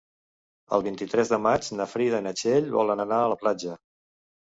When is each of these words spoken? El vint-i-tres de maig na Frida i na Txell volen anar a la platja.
El 0.77 0.83
vint-i-tres 0.87 1.33
de 1.35 1.39
maig 1.49 1.71
na 1.81 1.89
Frida 1.93 2.25
i 2.25 2.29
na 2.31 2.35
Txell 2.43 2.75
volen 2.81 3.09
anar 3.09 3.25
a 3.29 3.33
la 3.37 3.43
platja. 3.47 3.81